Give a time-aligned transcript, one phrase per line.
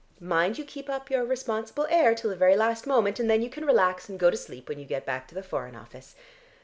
[0.19, 3.51] Mind you keep up your responsible air till the very last moment, and then you
[3.51, 6.15] can relax and go to sleep when you get back to the Foreign Office.